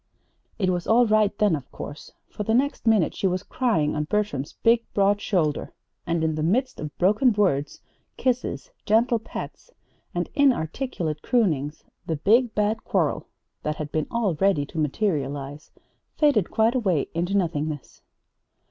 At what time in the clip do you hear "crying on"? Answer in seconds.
3.43-4.05